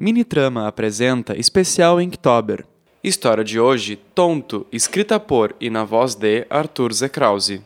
[0.00, 2.64] Minitrama apresenta especial Inktober.
[3.02, 7.64] História de hoje, Tonto, escrita por e na voz de Arthur Zekrause.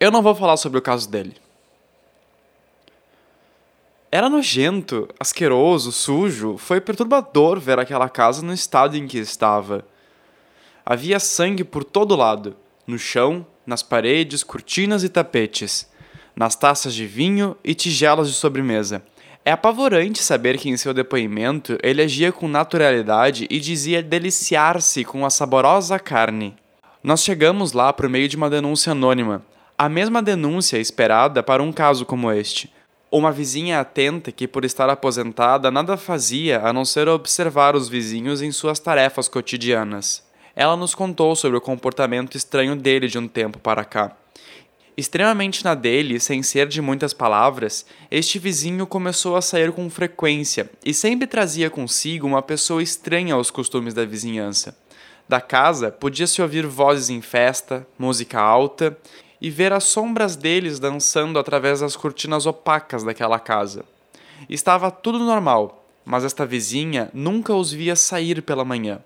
[0.00, 1.36] Eu não vou falar sobre o caso dele.
[4.10, 9.86] Era nojento, asqueroso, sujo, foi perturbador ver aquela casa no estado em que estava.
[10.84, 15.88] Havia sangue por todo lado, no chão, nas paredes, cortinas e tapetes,
[16.34, 19.04] nas taças de vinho e tigelas de sobremesa
[19.44, 25.26] é apavorante saber que em seu depoimento ele agia com naturalidade e dizia deliciar-se com
[25.26, 26.56] a saborosa carne.
[27.02, 29.44] Nós chegamos lá por meio de uma denúncia anônima,
[29.76, 32.72] a mesma denúncia esperada para um caso como este.
[33.12, 38.40] Uma vizinha atenta que, por estar aposentada, nada fazia a não ser observar os vizinhos
[38.40, 40.24] em suas tarefas cotidianas.
[40.56, 44.16] Ela nos contou sobre o comportamento estranho dele de um tempo para cá
[44.96, 50.70] Extremamente na dele, sem ser de muitas palavras, este vizinho começou a sair com frequência
[50.84, 54.76] e sempre trazia consigo uma pessoa estranha aos costumes da vizinhança.
[55.28, 58.96] Da casa podia-se ouvir vozes em festa, música alta
[59.40, 63.84] e ver as sombras deles dançando através das cortinas opacas daquela casa.
[64.48, 69.00] Estava tudo normal, mas esta vizinha nunca os via sair pela manhã.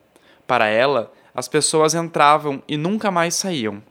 [0.46, 3.82] Para ela, as pessoas entravam e nunca mais saíam.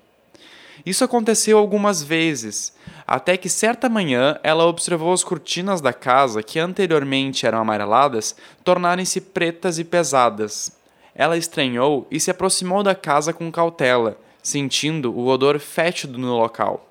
[0.85, 2.73] Isso aconteceu algumas vezes,
[3.05, 9.21] até que certa manhã ela observou as cortinas da casa, que anteriormente eram amareladas, tornarem-se
[9.21, 10.71] pretas e pesadas.
[11.15, 16.87] Ela estranhou e se aproximou da casa com cautela, sentindo o odor fétido no local.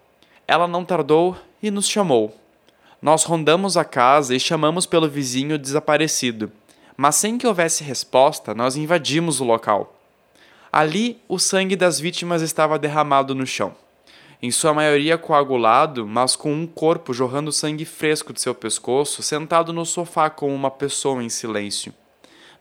[0.48, 2.37] Ela não tardou e nos chamou.
[3.00, 6.50] Nós rondamos a casa e chamamos pelo vizinho desaparecido,
[6.97, 9.96] mas sem que houvesse resposta, nós invadimos o local.
[10.79, 13.75] Ali, o sangue das vítimas estava derramado no chão.
[14.43, 19.73] Em sua maioria coagulado, mas com um corpo jorrando sangue fresco de seu pescoço, sentado
[19.73, 21.95] no sofá como uma pessoa em silêncio.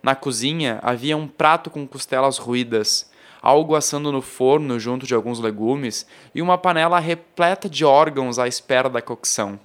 [0.02, 5.42] Na cozinha havia um prato com costelas ruídas, algo assando no forno junto de alguns
[5.42, 9.60] legumes e uma panela repleta de órgãos à espera da cocção.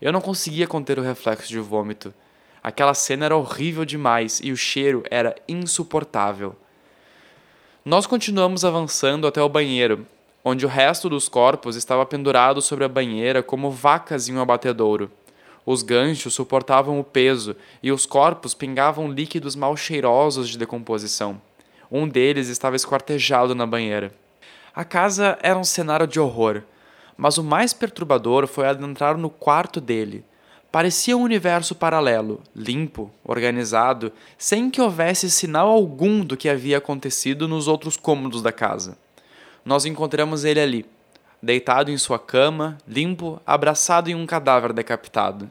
[0.00, 2.14] Eu não conseguia conter o reflexo de vômito.
[2.62, 6.56] Aquela cena era horrível demais e o cheiro era insuportável.
[7.86, 10.04] Nós continuamos avançando até o banheiro,
[10.44, 15.08] onde o resto dos corpos estava pendurado sobre a banheira como vacas em um abatedouro.
[15.64, 21.40] Os ganchos suportavam o peso e os corpos pingavam líquidos mal cheirosos de decomposição.
[21.88, 24.12] Um deles estava esquartejado na banheira.
[24.74, 26.62] A casa era um cenário de horror,
[27.16, 30.24] mas o mais perturbador foi adentrar no quarto dele
[30.76, 37.48] Parecia um universo paralelo, limpo, organizado, sem que houvesse sinal algum do que havia acontecido
[37.48, 38.98] nos outros cômodos da casa.
[39.64, 40.86] Nós encontramos ele ali,
[41.42, 45.50] deitado em sua cama, limpo, abraçado em um cadáver decapitado.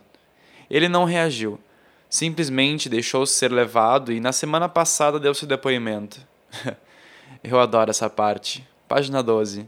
[0.70, 1.60] Ele não reagiu,
[2.08, 6.22] simplesmente deixou-se ser levado e na semana passada deu seu depoimento.
[7.44, 8.64] Eu adoro essa parte.
[8.88, 9.68] Página 12.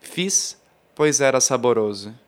[0.00, 0.58] Fiz,
[0.94, 2.23] pois era saboroso.